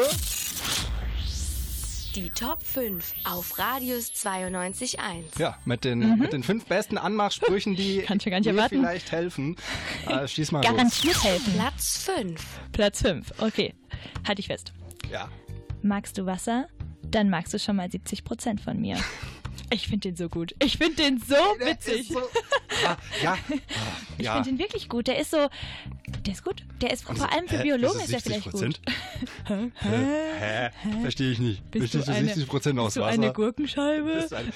[2.16, 5.38] Die Top 5 auf Radius 92.1.
[5.38, 6.18] Ja, mit den, Mhm.
[6.18, 8.68] mit den fünf besten Anmachsprüchen, die erwarten.
[8.80, 9.54] vielleicht helfen.
[10.08, 10.70] Äh, schieß mal los.
[10.70, 11.52] Garantiert helfen.
[11.54, 12.44] Platz 5.
[12.72, 13.32] Platz 5.
[13.38, 13.74] Okay,
[14.26, 14.72] halt dich fest.
[15.12, 15.28] Ja.
[15.82, 16.66] Magst du Wasser?
[17.02, 18.96] Dann magst du schon mal 70 Prozent von mir.
[19.70, 20.54] Ich finde den so gut.
[20.62, 22.08] Ich finde den so witzig.
[22.08, 22.20] So,
[22.82, 23.38] ja, ja,
[24.18, 24.34] Ich ja.
[24.34, 25.06] finde den wirklich gut.
[25.08, 25.48] Der ist so,
[26.24, 26.62] der ist gut.
[26.80, 27.62] Der ist vor allem für Hä?
[27.62, 28.50] Biologen ist ist er vielleicht 70%?
[28.66, 28.80] gut.
[29.82, 30.70] Hä?
[31.02, 31.70] Verstehe ich nicht.
[31.70, 33.12] Bist Bestehst du eine- 60 Prozent aus bist du Wasser?
[33.14, 34.14] eine Gurkenscheibe?
[34.14, 34.52] Bist du ein-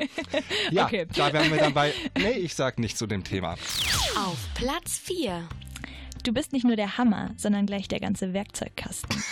[0.70, 1.06] ja, Okay.
[1.14, 1.92] da wären wir dann bei.
[2.18, 3.54] Nee, ich sag nicht zu dem Thema.
[4.16, 5.48] Auf Platz 4.
[6.24, 9.10] Du bist nicht nur der Hammer, sondern gleich der ganze Werkzeugkasten.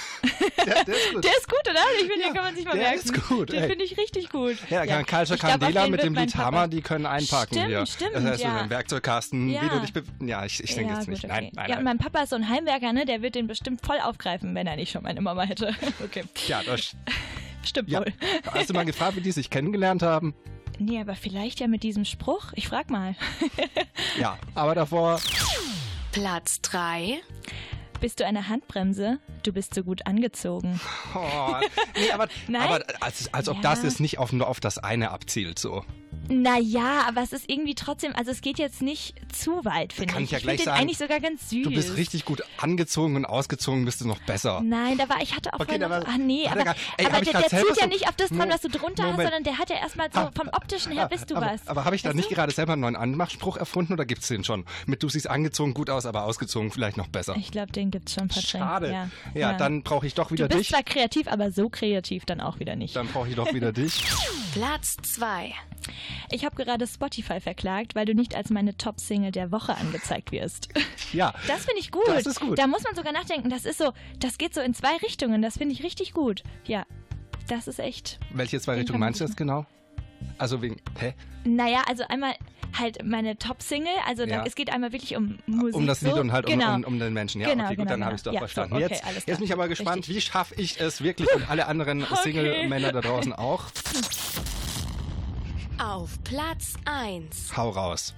[0.65, 1.25] Der, der ist gut.
[1.25, 1.81] Der ist gut, oder?
[2.01, 2.99] Ich finde, den kann man sich mal der merken.
[3.01, 4.57] ist gut, Den finde ich richtig gut.
[4.71, 5.01] Ja, ja.
[5.01, 5.07] Auf
[5.39, 7.87] Candela mit dem Lied Hammer, die können einpacken Stimmt, hier.
[7.87, 8.53] stimmt, Das heißt, ja.
[8.53, 9.63] so den Werkzeugkasten, wie Ja.
[9.69, 9.93] du dich.
[10.29, 11.25] Ja, ich, ich denke ja, jetzt gut, nicht.
[11.25, 11.33] okay.
[11.35, 13.05] Nein, nein, ja, und mein Papa ist so ein Heimwerker, ne?
[13.05, 15.75] Der wird den bestimmt voll aufgreifen, wenn er nicht schon meine Mama hätte.
[16.05, 16.23] Okay.
[16.47, 16.95] Ja, das
[17.65, 18.01] Stimmt ja.
[18.01, 18.13] wohl.
[18.53, 20.33] Hast du mal gefragt, wie die sich kennengelernt haben?
[20.79, 22.53] Nee, aber vielleicht ja mit diesem Spruch.
[22.55, 23.15] Ich frag mal.
[24.19, 25.21] Ja, aber davor.
[26.13, 27.21] Platz 3.
[28.01, 29.19] Bist du eine Handbremse?
[29.45, 30.81] Du bist so gut angezogen.
[31.15, 31.55] Oh,
[31.97, 32.63] nee, aber, Nein?
[32.63, 33.63] aber als, als ob Ja.
[33.63, 35.85] das jetzt nicht auf, nur auf das eine abzielt, so.
[36.29, 40.23] Naja, aber es ist irgendwie trotzdem, also es geht jetzt nicht zu weit, finde kann
[40.23, 40.33] ich.
[40.33, 41.65] ich ja ich finde gleich sagen, eigentlich sogar ganz süß.
[41.65, 44.61] Du bist richtig gut angezogen und ausgezogen bist du noch besser.
[44.65, 46.65] Nein, da war, ich hatte auch Okay, vorhin noch, war- ach nee, hat er aber,
[46.65, 49.03] gar- Ey, aber ich der, der zielt ja nicht auf das dran, was du drunter
[49.05, 49.29] hast, Moment.
[49.29, 51.67] sondern der hat ja erstmal so, vom optischen her bist du aber, was.
[51.69, 52.35] Aber habe ich da nicht du?
[52.35, 54.65] gerade selber einen neuen Anmachspruch erfunden oder gibt's den schon?
[54.87, 57.35] Mit du siehst angezogen gut aus, aber ausgezogen vielleicht noch besser.
[57.37, 58.47] Ich glaube, den gibt's schon, Patrick.
[58.49, 58.93] Schade.
[58.93, 60.77] Ja, Ja, dann brauche ich doch wieder Du bist dich.
[60.77, 62.95] zwar kreativ, aber so kreativ dann auch wieder nicht.
[62.97, 64.05] Dann brauche ich doch wieder dich.
[64.55, 65.53] Platz 2.
[66.31, 70.69] Ich habe gerade Spotify verklagt, weil du nicht als meine Top-Single der Woche angezeigt wirst.
[71.13, 71.35] Ja.
[71.47, 72.09] Das finde ich gut.
[72.09, 72.59] Das ist gut.
[72.59, 73.51] Da muss man sogar nachdenken.
[73.51, 75.43] Das ist so, das geht so in zwei Richtungen.
[75.43, 76.43] Das finde ich richtig gut.
[76.65, 76.87] Ja,
[77.49, 78.19] das ist echt.
[78.33, 79.67] Welche zwei Richtungen meinst du jetzt genau?
[80.39, 81.13] Also wegen, hä?
[81.45, 82.33] Naja, also einmal
[82.79, 83.93] halt meine Top-Single.
[84.07, 84.45] Also da, Ja.
[84.47, 85.75] es geht einmal wirklich um Musik.
[85.75, 86.21] Um das Lied so.
[86.21, 86.75] und halt um, genau.
[86.77, 87.43] um, um den Menschen.
[87.43, 88.07] Ja, Genau, okay, gut, genau, dann genau.
[88.07, 88.71] habe ich es doch Ja, verstanden.
[88.79, 91.67] so, okay, jetzt jetzt bin ich aber gespannt, wie schaffe ich es wirklich und alle
[91.67, 92.17] anderen Okay.
[92.23, 93.65] Single-Männer da draußen auch.
[95.79, 97.57] Auf Platz 1.
[97.57, 98.15] Hau raus.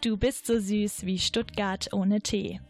[0.00, 2.60] Du bist so süß wie Stuttgart ohne Tee.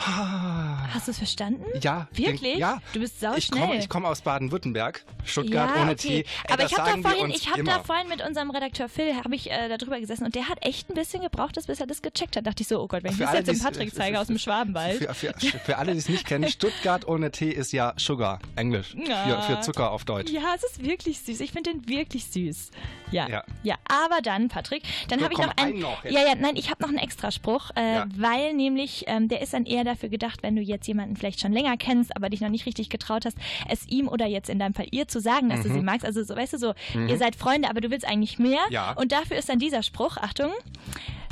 [0.00, 1.64] Hast du es verstanden?
[1.82, 2.08] Ja.
[2.12, 2.58] Wirklich?
[2.58, 2.80] Ja.
[2.92, 5.04] Du bist sau Ich komme ich komm aus Baden-Württemberg.
[5.24, 5.96] Stuttgart ja, ohne okay.
[5.96, 6.18] Tee.
[6.18, 7.72] Ey, Aber das ich habe da vorhin, ich immer.
[7.72, 10.88] da vorhin mit unserem Redakteur Phil habe ich äh, darüber gesessen und der hat echt
[10.90, 12.46] ein bisschen gebraucht, bis er das gecheckt hat.
[12.46, 14.26] Dachte ich so, oh Gott, wenn ich Für das alle, jetzt dem Patrick zeige aus
[14.28, 14.98] dem Schwabenwald.
[14.98, 18.94] Für, für, für alle, die es nicht kennen, Stuttgart ohne Tee ist ja Sugar, Englisch.
[19.06, 19.42] Ja.
[19.42, 20.30] Für, Zucker auf Deutsch.
[20.30, 21.40] Ja, es ist wirklich süß.
[21.40, 22.70] Ich finde den wirklich süß.
[23.10, 23.28] Ja.
[23.28, 23.44] Ja.
[23.62, 25.80] Ja, aber dann, Patrick, dann habe ich noch einen.
[25.80, 28.06] noch ja, ja, nein, ich habe noch einen Extraspruch, äh, Ja.
[28.16, 31.52] weil nämlich ähm, der ist dann eher dafür gedacht, wenn du jetzt jemanden vielleicht schon
[31.52, 33.36] länger kennst, aber dich noch nicht richtig getraut hast,
[33.68, 35.74] es ihm oder jetzt in deinem Fall ihr zu sagen, dass du Mhm.
[35.74, 36.04] sie magst.
[36.06, 37.08] Also so, weißt du, so, Mhm.
[37.08, 38.60] ihr seid Freunde, aber du willst eigentlich mehr.
[38.70, 38.92] Ja.
[38.92, 40.50] Und dafür ist dann dieser Spruch, Achtung,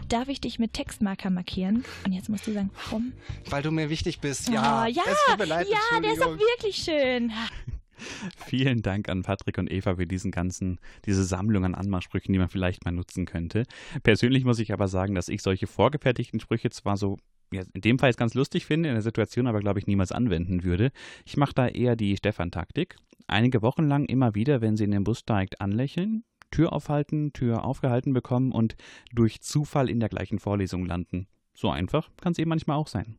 [0.09, 1.85] darf ich dich mit Textmarker markieren?
[2.07, 3.13] Und jetzt musst du sagen, warum?
[3.51, 4.49] Weil du mir wichtig bist.
[4.49, 6.39] Ja, oh, ja, es tut mir leid, ja, der ist doch Entschuldigung.
[6.39, 7.33] wirklich schön.
[8.47, 12.49] Vielen Dank an Patrick und Eva für diesen ganzen, diese Sammlung an Anmachsprüchen, die man
[12.49, 13.65] vielleicht mal nutzen könnte.
[14.05, 17.19] Persönlich muss ich aber sagen, dass ich solche vorgefertigten Sprüche zwar so,
[17.51, 20.65] in dem Fall jetzt ganz lustig finde, in der Situation aber, glaube ich, niemals anwenden
[20.65, 20.91] würde.
[21.25, 22.97] Ich mache da eher die Stefan-Taktik.
[23.27, 27.65] Einige Wochen lang immer wieder, wenn sie in den Bus steigt, anlächeln, Tür aufhalten, Tür
[27.65, 28.77] aufgehalten bekommen und
[29.13, 31.27] durch Zufall in der gleichen Vorlesung landen.
[31.55, 33.19] So einfach kann es eben manchmal auch sein.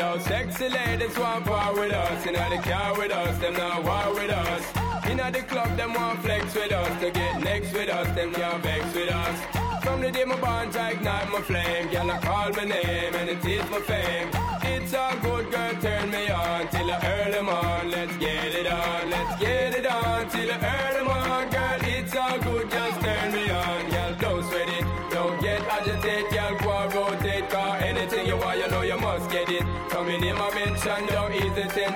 [0.19, 2.25] Sexy ladies want war with us.
[2.25, 4.63] In the car with us, them not war with us.
[5.09, 6.99] In the club, them want flex with us.
[7.01, 9.83] To get next with us, them can't vex with us.
[9.83, 11.89] From the day my bond, I ignite my flame.
[11.89, 14.29] Girl, I call my name and it is my fame.
[14.63, 17.91] It's a good girl, turn me on till I early on.
[17.91, 21.49] Let's get it on, let's get it on till I early on.
[21.49, 23.89] Girl, it's all good, just turn me on.
[23.89, 24.13] Girl,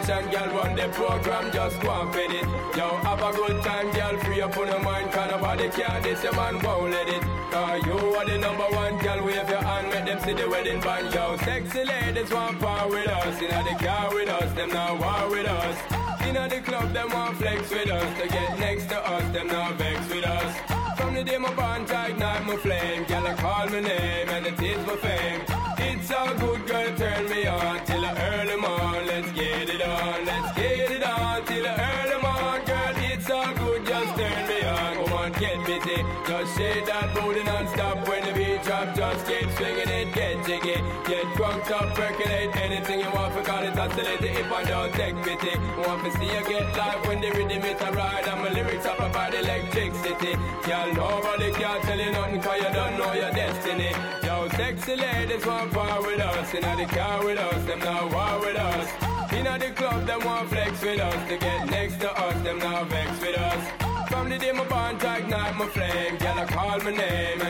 [0.06, 0.32] tension.
[0.32, 2.46] Girl, run the program, just go and fit it.
[2.78, 5.12] Yo, have a good time, girl, free up on your mind.
[5.12, 7.22] Cause nobody can this, your man won't let it.
[7.52, 10.82] Cause you are the number one, girl, wave your hand, make them see the wedding
[10.82, 11.14] band.
[11.14, 13.42] Yo, sexy ladies want power with us.
[13.42, 15.78] In the car with us, them not war with us.
[16.28, 18.22] In the club, them want flex with us.
[18.22, 20.54] To get next to us, them not vex with us.
[20.98, 23.04] From the day my bond, I ignite my flame.
[23.06, 25.75] Girl, I call my name and it is my fame.
[26.08, 29.08] It's all good, girl, turn me on till I early morn.
[29.08, 30.35] Let's get it on,
[60.46, 64.10] want flex with us, to get next to us, them not vex with us.
[64.10, 67.42] From the day my bond to ignite my flame, girl I call my name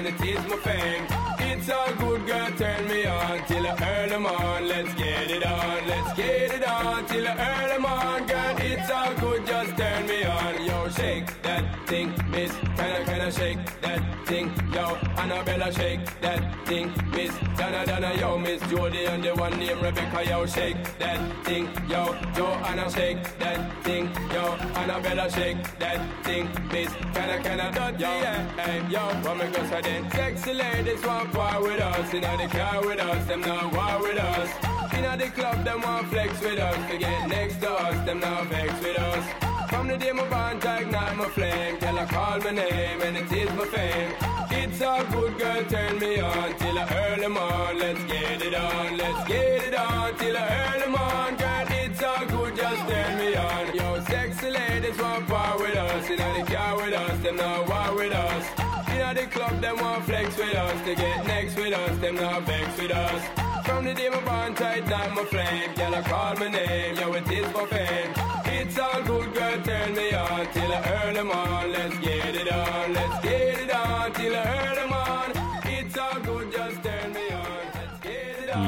[12.45, 12.57] miss.
[12.77, 14.53] Can I, can I shake that thing?
[14.73, 17.33] Yo, Annabella, shake that thing, miss.
[17.57, 22.15] Donna, Donna, yo, miss Jody and the one named Rebecca, yo, shake that thing, yo.
[22.35, 24.43] Joanna, shake that thing, yo.
[24.75, 26.91] Annabella, shake that thing, miss.
[27.13, 30.11] Can I, can I, dot, yo, hey, yo, what me go say then?
[30.11, 34.19] Sexy ladies want war with us, in the car with us, them not war with
[34.19, 34.49] us.
[34.93, 38.47] In the club, them want flex with us, to get next to us, them not
[38.47, 39.44] vex with us.
[39.69, 43.17] From the day my bond to ignite my flame, till I call my name and
[43.17, 44.13] it is my fame.
[44.51, 47.79] It's all good, girl, turn me on till I earn them on.
[47.79, 51.65] Let's get it on, let's get it on till I earn them on, girl.
[51.69, 53.75] It's all good, just turn me on.
[53.75, 57.95] Yo, sexy ladies want part with us, in the car with us, them not war
[57.95, 58.45] with us.
[58.89, 62.43] In the club, them want flex with us, to get next with us, them not
[62.43, 63.54] vex with us.
[63.65, 67.13] From the day my bond tight down my flame, girl, I call my name, yo,
[67.13, 68.13] it is for fame.
[68.45, 71.29] It's all good, girl, turn me on till I earn them.
[71.29, 73.14] Let's get it on, let's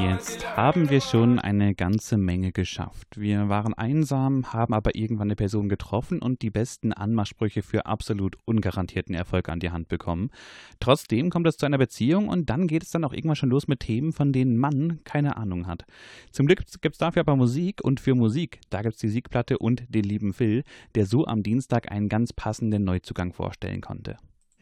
[0.09, 3.19] Jetzt haben wir schon eine ganze Menge geschafft.
[3.19, 8.37] Wir waren einsam, haben aber irgendwann eine Person getroffen und die besten Anmachsprüche für absolut
[8.45, 10.29] ungarantierten Erfolg an die Hand bekommen.
[10.79, 13.67] Trotzdem kommt es zu einer Beziehung und dann geht es dann auch irgendwann schon los
[13.67, 15.83] mit Themen, von denen Mann keine Ahnung hat.
[16.31, 19.57] Zum Glück gibt es dafür aber Musik und für Musik, da gibt es die Siegplatte
[19.57, 20.63] und den lieben Phil,
[20.95, 24.17] der so am Dienstag einen ganz passenden Neuzugang vorstellen konnte.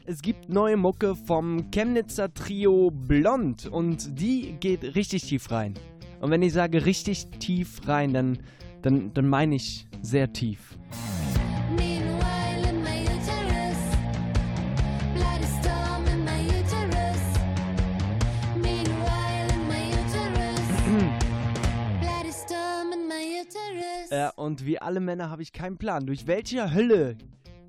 [0.07, 5.73] Es gibt neue Mucke vom Chemnitzer Trio Blond und die geht richtig tief rein.
[6.21, 8.37] Und wenn ich sage richtig tief rein, dann,
[8.83, 10.77] dann, dann meine ich sehr tief.
[24.11, 27.17] Äh, und wie alle Männer habe ich keinen Plan, durch welche Hölle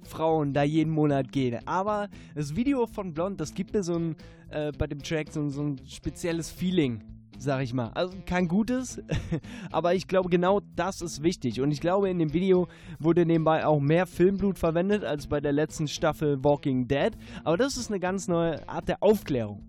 [0.07, 1.59] Frauen da jeden Monat gehen.
[1.67, 4.17] Aber das Video von Blond, das gibt mir so ein,
[4.51, 7.03] äh, bei dem Track so, so ein spezielles Feeling,
[7.39, 7.91] sag ich mal.
[7.95, 9.03] Also kein gutes,
[9.71, 11.61] aber ich glaube genau das ist wichtig.
[11.61, 15.53] Und ich glaube in dem Video wurde nebenbei auch mehr Filmblut verwendet als bei der
[15.53, 17.11] letzten Staffel Walking Dead.
[17.45, 19.63] Aber das ist eine ganz neue Art der Aufklärung.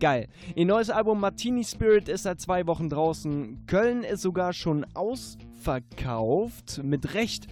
[0.00, 0.28] Geil.
[0.54, 3.64] Ihr neues Album Martini Spirit ist seit zwei Wochen draußen.
[3.66, 6.82] Köln ist sogar schon ausverkauft.
[6.82, 7.46] Mit Recht.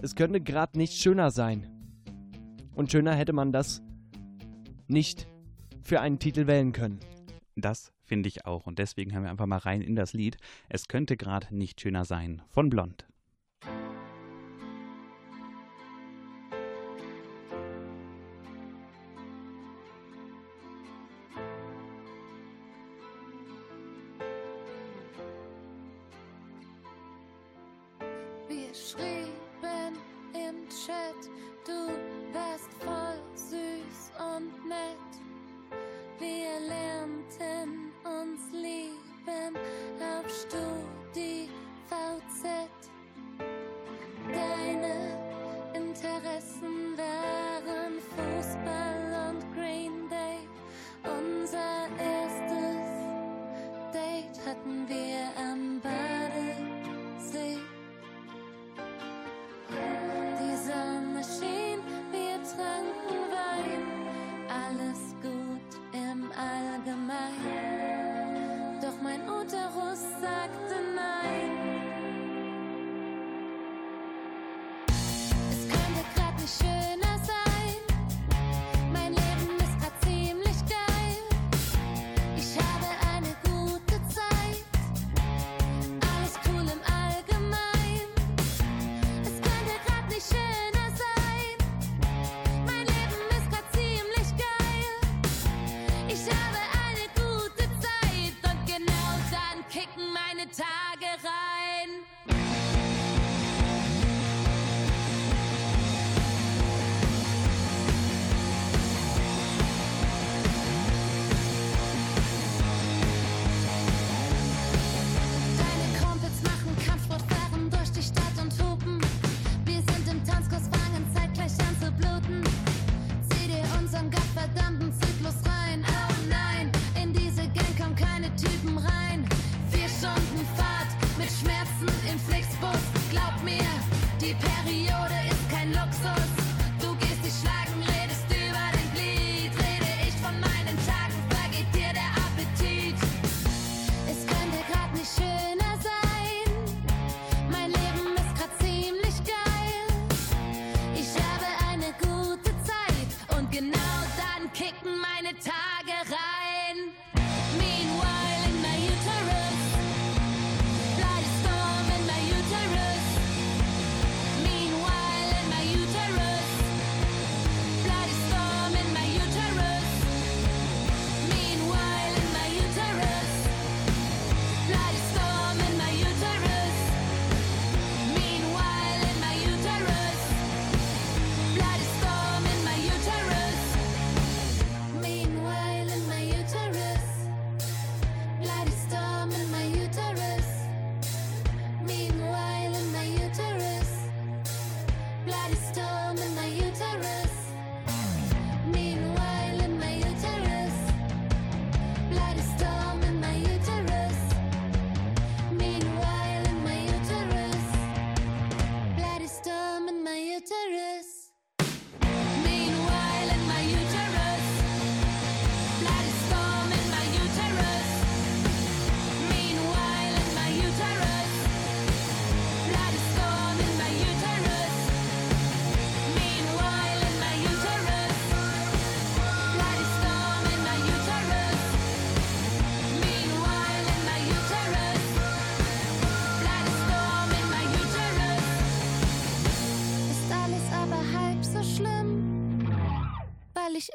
[0.00, 1.68] Es könnte gerade nicht schöner sein.
[2.74, 3.82] Und schöner hätte man das
[4.88, 5.26] nicht
[5.82, 7.00] für einen Titel wählen können.
[7.56, 10.38] Das finde ich auch und deswegen hören wir einfach mal rein in das Lied.
[10.68, 13.06] Es könnte gerade nicht schöner sein von Blond.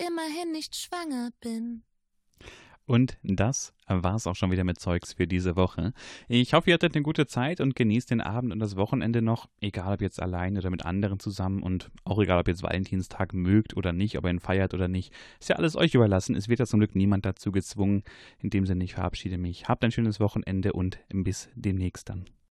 [0.06, 1.84] Immerhin nicht schwanger bin.
[2.88, 5.92] Und das war's auch schon wieder mit Zeugs für diese Woche.
[6.30, 9.50] Ich hoffe, ihr hattet eine gute Zeit und genießt den Abend und das Wochenende noch,
[9.60, 13.34] egal ob jetzt allein oder mit anderen zusammen und auch egal, ob ihr jetzt Valentinstag
[13.34, 15.14] mögt oder nicht, ob ihr ihn feiert oder nicht.
[15.40, 16.36] Ist ja alles euch überlassen.
[16.36, 18.04] Es wird ja zum Glück niemand dazu gezwungen.
[18.40, 19.68] In dem Sinne, ich verabschiede mich.
[19.68, 22.26] Habt ein schönes Wochenende und bis demnächst dann.